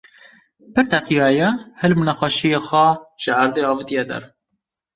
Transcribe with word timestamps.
pir 0.73 0.85
teqiyaye, 0.93 1.49
hilm 1.83 1.99
û 2.01 2.03
nexweşiya 2.09 2.59
xwe 2.67 2.87
ji 3.23 3.31
erdê 3.43 3.61
avitiye 3.71 4.03
der 4.11 4.23